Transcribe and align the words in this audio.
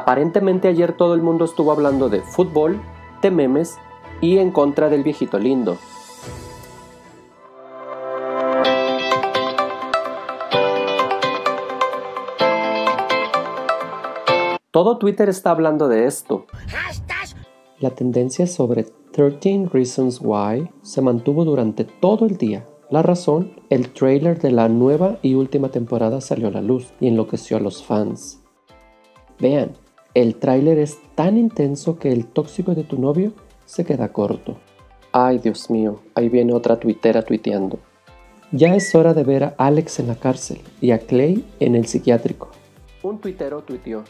Aparentemente 0.00 0.66
ayer 0.66 0.94
todo 0.94 1.12
el 1.12 1.20
mundo 1.20 1.44
estuvo 1.44 1.72
hablando 1.72 2.08
de 2.08 2.22
fútbol, 2.22 2.80
de 3.20 3.30
memes 3.30 3.76
y 4.22 4.38
en 4.38 4.50
contra 4.50 4.88
del 4.88 5.02
viejito 5.02 5.38
lindo. 5.38 5.76
Todo 14.70 14.96
Twitter 14.96 15.28
está 15.28 15.50
hablando 15.50 15.86
de 15.86 16.06
esto. 16.06 16.46
La 17.78 17.90
tendencia 17.90 18.46
sobre 18.46 18.84
13 19.12 19.68
Reasons 19.70 20.20
Why 20.22 20.70
se 20.80 21.02
mantuvo 21.02 21.44
durante 21.44 21.84
todo 21.84 22.24
el 22.24 22.38
día. 22.38 22.66
La 22.88 23.02
razón, 23.02 23.52
el 23.68 23.90
trailer 23.90 24.40
de 24.40 24.50
la 24.50 24.70
nueva 24.70 25.18
y 25.20 25.34
última 25.34 25.68
temporada 25.68 26.22
salió 26.22 26.48
a 26.48 26.52
la 26.52 26.62
luz 26.62 26.94
y 27.00 27.08
enloqueció 27.08 27.58
a 27.58 27.60
los 27.60 27.84
fans. 27.84 28.40
Vean, 29.38 29.72
el 30.14 30.34
tráiler 30.34 30.78
es 30.78 30.98
tan 31.14 31.38
intenso 31.38 31.98
que 31.98 32.10
el 32.10 32.26
tóxico 32.26 32.74
de 32.74 32.82
tu 32.82 32.98
novio 32.98 33.32
se 33.64 33.84
queda 33.84 34.12
corto. 34.12 34.58
Ay, 35.12 35.38
Dios 35.38 35.70
mío, 35.70 36.00
ahí 36.14 36.28
viene 36.28 36.52
otra 36.52 36.80
tuitera 36.80 37.22
tuiteando. 37.22 37.78
Ya 38.50 38.74
es 38.74 38.92
hora 38.96 39.14
de 39.14 39.22
ver 39.22 39.44
a 39.44 39.54
Alex 39.58 40.00
en 40.00 40.08
la 40.08 40.16
cárcel 40.16 40.60
y 40.80 40.90
a 40.90 40.98
Clay 40.98 41.44
en 41.60 41.76
el 41.76 41.86
psiquiátrico. 41.86 42.50
Un 43.02 43.18
tuitero 43.20 43.62
tuiteó. 43.62 44.02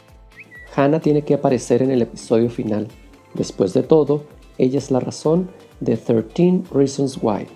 Hannah 0.75 0.99
tiene 0.99 1.21
que 1.21 1.35
aparecer 1.35 1.83
en 1.83 1.91
el 1.91 2.01
episodio 2.01 2.49
final. 2.49 2.87
Después 3.35 3.73
de 3.73 3.83
todo, 3.83 4.23
ella 4.57 4.79
es 4.79 4.89
la 4.89 4.99
razón 4.99 5.49
de 5.79 5.97
13 5.97 6.63
Reasons 6.73 7.19
Why. 7.21 7.47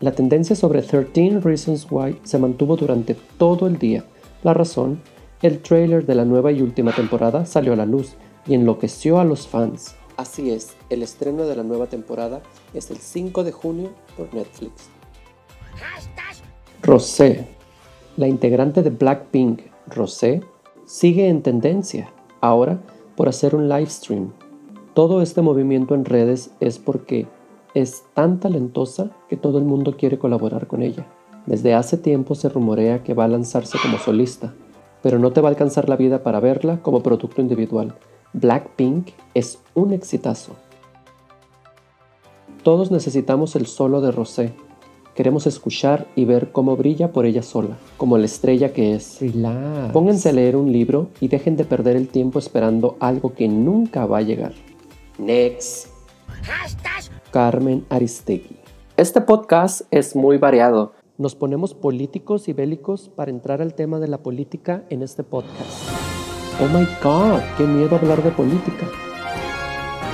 La 0.00 0.12
tendencia 0.12 0.54
sobre 0.54 0.82
13 0.82 1.40
Reasons 1.40 1.86
Why 1.90 2.18
se 2.24 2.38
mantuvo 2.38 2.76
durante 2.76 3.16
todo 3.38 3.66
el 3.66 3.78
día. 3.78 4.04
La 4.42 4.52
razón, 4.52 5.00
el 5.42 5.60
trailer 5.60 6.06
de 6.06 6.14
la 6.14 6.24
nueva 6.24 6.52
y 6.52 6.62
última 6.62 6.92
temporada 6.92 7.44
salió 7.44 7.74
a 7.74 7.76
la 7.76 7.86
luz 7.86 8.14
y 8.46 8.54
enloqueció 8.54 9.20
a 9.20 9.24
los 9.24 9.46
fans. 9.46 9.94
Así 10.16 10.50
es, 10.50 10.74
el 10.88 11.02
estreno 11.02 11.44
de 11.44 11.56
la 11.56 11.62
nueva 11.62 11.88
temporada 11.88 12.40
es 12.72 12.90
el 12.90 12.96
5 12.96 13.44
de 13.44 13.52
junio 13.52 13.90
por 14.16 14.32
Netflix. 14.32 14.88
Rosé, 16.82 17.46
la 18.16 18.28
integrante 18.28 18.82
de 18.82 18.90
Blackpink, 18.90 19.60
Rosé, 19.88 20.40
sigue 20.86 21.28
en 21.28 21.42
tendencia 21.42 22.10
ahora 22.40 22.80
por 23.14 23.28
hacer 23.28 23.54
un 23.54 23.68
live 23.68 23.90
stream. 23.90 24.32
Todo 24.94 25.20
este 25.20 25.42
movimiento 25.42 25.94
en 25.94 26.06
redes 26.06 26.50
es 26.60 26.78
porque 26.78 27.26
es 27.74 28.04
tan 28.14 28.40
talentosa 28.40 29.10
que 29.28 29.36
todo 29.36 29.58
el 29.58 29.64
mundo 29.64 29.98
quiere 29.98 30.18
colaborar 30.18 30.66
con 30.66 30.82
ella. 30.82 31.06
Desde 31.44 31.74
hace 31.74 31.98
tiempo 31.98 32.34
se 32.34 32.48
rumorea 32.48 33.02
que 33.02 33.12
va 33.12 33.24
a 33.24 33.28
lanzarse 33.28 33.76
como 33.82 33.98
solista, 33.98 34.54
pero 35.06 35.20
no 35.20 35.30
te 35.30 35.40
va 35.40 35.46
a 35.48 35.50
alcanzar 35.50 35.88
la 35.88 35.94
vida 35.94 36.24
para 36.24 36.40
verla 36.40 36.80
como 36.82 37.00
producto 37.00 37.40
individual. 37.40 37.94
Blackpink 38.32 39.10
es 39.34 39.60
un 39.72 39.92
exitazo. 39.92 40.56
Todos 42.64 42.90
necesitamos 42.90 43.54
el 43.54 43.66
solo 43.66 44.00
de 44.00 44.10
Rosé, 44.10 44.52
Queremos 45.14 45.46
escuchar 45.46 46.08
y 46.16 46.24
ver 46.24 46.50
cómo 46.50 46.76
brilla 46.76 47.12
por 47.12 47.24
ella 47.24 47.44
sola, 47.44 47.76
como 47.96 48.18
la 48.18 48.26
estrella 48.26 48.72
que 48.72 48.96
es. 48.96 49.20
Relax. 49.20 49.92
Pónganse 49.92 50.30
a 50.30 50.32
leer 50.32 50.56
un 50.56 50.72
libro 50.72 51.06
y 51.20 51.28
dejen 51.28 51.56
de 51.56 51.64
perder 51.64 51.94
el 51.94 52.08
tiempo 52.08 52.40
esperando 52.40 52.96
algo 52.98 53.32
que 53.32 53.46
nunca 53.46 54.06
va 54.06 54.18
a 54.18 54.22
llegar. 54.22 54.54
Next. 55.18 55.86
Carmen 57.30 57.86
Aristegui. 57.90 58.56
Este 58.96 59.20
podcast 59.20 59.82
es 59.92 60.16
muy 60.16 60.36
variado. 60.38 60.94
Nos 61.18 61.34
ponemos 61.34 61.72
políticos 61.72 62.46
y 62.46 62.52
bélicos 62.52 63.08
para 63.08 63.30
entrar 63.30 63.62
al 63.62 63.72
tema 63.72 63.98
de 64.00 64.06
la 64.06 64.18
política 64.18 64.84
en 64.90 65.00
este 65.00 65.24
podcast. 65.24 65.88
Oh 66.60 66.68
my 66.68 66.86
god, 67.02 67.40
qué 67.56 67.64
miedo 67.64 67.96
hablar 67.96 68.22
de 68.22 68.30
política. 68.32 68.86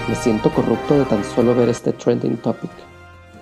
Me 0.08 0.14
siento 0.14 0.54
corrupto 0.54 0.94
de 0.94 1.04
tan 1.04 1.24
solo 1.24 1.56
ver 1.56 1.68
este 1.70 1.92
trending 1.92 2.36
topic. 2.36 2.70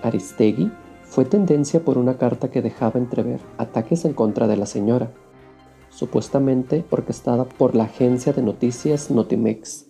Aristegui 0.01 0.71
fue 1.03 1.23
tendencia 1.23 1.85
por 1.85 1.99
una 1.99 2.17
carta 2.17 2.49
que 2.49 2.63
dejaba 2.63 2.99
entrever 2.99 3.39
ataques 3.59 4.05
en 4.05 4.13
contra 4.13 4.47
de 4.47 4.57
la 4.57 4.65
señora, 4.65 5.11
supuestamente 5.89 6.83
orquestada 6.89 7.45
por 7.45 7.75
la 7.75 7.83
agencia 7.83 8.33
de 8.33 8.41
noticias 8.41 9.11
Notimex. 9.11 9.85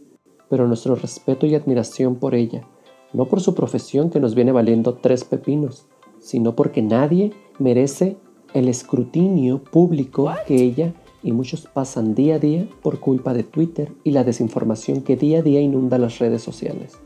Pero 0.49 0.67
nuestro 0.67 0.95
respeto 0.95 1.45
y 1.45 1.55
admiración 1.55 2.17
por 2.17 2.35
ella, 2.35 2.67
no 3.13 3.27
por 3.29 3.39
su 3.39 3.55
profesión 3.55 4.09
que 4.09 4.19
nos 4.19 4.35
viene 4.35 4.51
valiendo 4.51 4.95
tres 4.95 5.23
pepinos, 5.23 5.87
sino 6.21 6.55
porque 6.55 6.81
nadie 6.81 7.33
merece 7.59 8.15
el 8.53 8.69
escrutinio 8.69 9.61
público 9.61 10.31
que 10.47 10.55
ella 10.55 10.93
y 11.23 11.31
muchos 11.31 11.67
pasan 11.67 12.15
día 12.15 12.35
a 12.35 12.39
día 12.39 12.67
por 12.81 12.99
culpa 12.99 13.33
de 13.33 13.43
Twitter 13.43 13.91
y 14.03 14.11
la 14.11 14.23
desinformación 14.23 15.01
que 15.01 15.17
día 15.17 15.39
a 15.39 15.41
día 15.41 15.59
inunda 15.59 15.97
las 15.97 16.19
redes 16.19 16.41
sociales. 16.41 16.97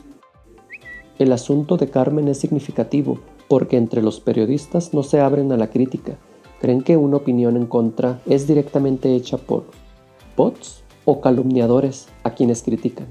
El 1.18 1.32
asunto 1.32 1.78
de 1.78 1.90
Carmen 1.90 2.28
es 2.28 2.40
significativo 2.40 3.20
porque 3.48 3.78
entre 3.78 4.02
los 4.02 4.20
periodistas 4.20 4.94
no 4.94 5.04
se 5.04 5.22
abren 5.22 5.52
a 5.52 5.58
la 5.58 5.70
crítica. 5.70 6.18
Creen 6.60 6.82
que 6.82 6.98
una 6.98 7.18
opinión 7.18 7.56
en 7.58 7.68
contra 7.68 8.22
es 8.26 8.48
directamente 8.48 9.16
hecha 9.16 9.38
por 9.38 9.66
bots 10.36 10.84
o 11.06 11.22
calumniadores 11.22 12.08
a 12.24 12.32
quienes 12.32 12.64
critican. 12.64 13.08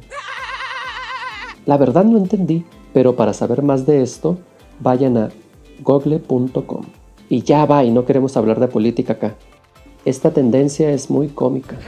La 1.66 1.78
verdad 1.78 2.04
no 2.04 2.18
entendí, 2.18 2.64
pero 2.92 3.16
para 3.16 3.32
saber 3.32 3.62
más 3.62 3.86
de 3.86 4.02
esto, 4.02 4.38
vayan 4.80 5.16
a 5.16 5.30
google.com. 5.82 6.84
Y 7.28 7.42
ya 7.42 7.66
va, 7.66 7.84
y 7.84 7.90
no 7.90 8.04
queremos 8.04 8.36
hablar 8.36 8.60
de 8.60 8.68
política 8.68 9.14
acá. 9.14 9.34
Esta 10.04 10.32
tendencia 10.32 10.90
es 10.90 11.10
muy 11.10 11.28
cómica. 11.28 11.78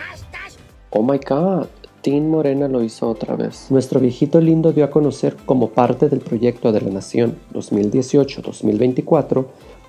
Oh 0.91 1.03
my 1.03 1.19
god, 1.19 1.67
Tim 2.01 2.31
Morena 2.31 2.69
lo 2.69 2.83
hizo 2.83 3.09
otra 3.09 3.37
vez. 3.37 3.71
Nuestro 3.71 4.01
viejito 4.01 4.41
lindo 4.41 4.73
dio 4.73 4.85
a 4.85 4.91
conocer 4.91 5.37
como 5.45 5.71
parte 5.71 6.09
del 6.09 6.21
proyecto 6.21 6.73
de 6.73 6.81
la 6.81 6.91
Nación 6.91 7.37
2018-2024 7.53 9.45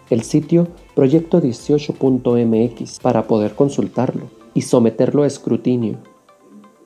el 0.09 0.23
sitio 0.23 0.67
proyecto18.mx 0.95 3.01
para 3.01 3.27
poder 3.27 3.55
consultarlo 3.55 4.29
y 4.53 4.61
someterlo 4.61 5.23
a 5.23 5.27
escrutinio. 5.27 5.97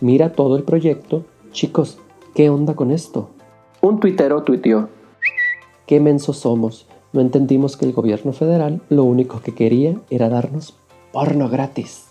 Mira 0.00 0.32
todo 0.32 0.56
el 0.56 0.64
proyecto. 0.64 1.22
Chicos, 1.52 1.98
¿Qué 2.34 2.48
onda 2.48 2.74
con 2.74 2.90
esto? 2.90 3.28
Un 3.82 4.00
tuitero 4.00 4.42
tuiteó. 4.42 4.88
Qué 5.84 6.00
mensos 6.00 6.38
somos. 6.38 6.86
No 7.12 7.20
entendimos 7.20 7.76
que 7.76 7.84
el 7.84 7.92
gobierno 7.92 8.32
federal 8.32 8.80
lo 8.88 9.04
único 9.04 9.42
que 9.42 9.54
quería 9.54 10.00
era 10.08 10.30
darnos 10.30 10.74
porno 11.12 11.50
gratis. 11.50 12.06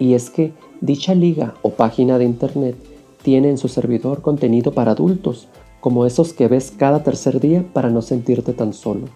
Y 0.00 0.14
es 0.14 0.30
que 0.30 0.52
dicha 0.80 1.14
liga 1.14 1.54
o 1.62 1.70
página 1.70 2.18
de 2.18 2.24
internet 2.24 2.74
tiene 3.22 3.50
en 3.50 3.58
su 3.58 3.68
servidor 3.68 4.22
contenido 4.22 4.72
para 4.72 4.92
adultos, 4.92 5.48
como 5.80 6.06
esos 6.06 6.32
que 6.32 6.48
ves 6.48 6.72
cada 6.76 7.02
tercer 7.02 7.40
día 7.40 7.64
para 7.72 7.90
no 7.90 8.02
sentirte 8.02 8.52
tan 8.52 8.72
solo. 8.72 9.06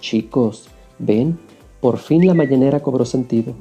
Chicos, 0.00 0.68
ven, 0.98 1.38
por 1.80 1.98
fin 1.98 2.26
la 2.26 2.34
mañanera 2.34 2.80
cobró 2.80 3.04
sentido. 3.04 3.54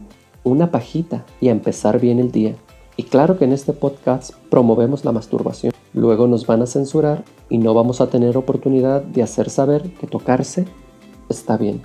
Una 0.44 0.72
pajita 0.72 1.26
y 1.40 1.50
a 1.50 1.52
empezar 1.52 2.00
bien 2.00 2.20
el 2.20 2.32
día. 2.32 2.56
Y 2.98 3.04
claro 3.04 3.38
que 3.38 3.46
en 3.46 3.54
este 3.54 3.74
podcast 3.74 4.34
promovemos 4.50 5.06
la 5.06 5.12
masturbación. 5.12 5.74
Luego 5.94 6.28
nos 6.28 6.46
van 6.46 6.62
a 6.62 6.68
censurar 6.68 7.24
y 7.50 7.58
no 7.58 7.74
vamos 7.74 8.02
a 8.02 8.08
tener 8.08 8.38
oportunidad 8.38 9.02
de 9.02 9.24
hacer 9.24 9.50
saber 9.50 9.92
que 9.94 10.08
tocarse 10.08 10.66
está 11.30 11.58
bien. 11.58 11.82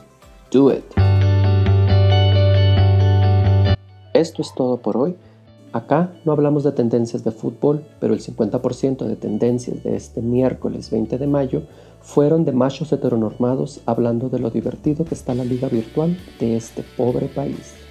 Do 0.50 0.72
it. 0.72 0.84
Esto 4.12 4.42
es 4.42 4.54
todo 4.54 4.78
por 4.78 4.96
hoy. 4.96 5.16
Acá 5.76 6.10
no 6.24 6.32
hablamos 6.32 6.64
de 6.64 6.72
tendencias 6.72 7.22
de 7.22 7.30
fútbol, 7.30 7.84
pero 8.00 8.14
el 8.14 8.20
50% 8.20 9.04
de 9.04 9.14
tendencias 9.14 9.84
de 9.84 9.94
este 9.94 10.22
miércoles 10.22 10.90
20 10.90 11.18
de 11.18 11.26
mayo 11.26 11.64
fueron 12.00 12.46
de 12.46 12.52
machos 12.52 12.94
heteronormados 12.94 13.82
hablando 13.84 14.30
de 14.30 14.38
lo 14.38 14.48
divertido 14.48 15.04
que 15.04 15.14
está 15.14 15.34
la 15.34 15.44
liga 15.44 15.68
virtual 15.68 16.16
de 16.40 16.56
este 16.56 16.82
pobre 16.96 17.26
país. 17.26 17.85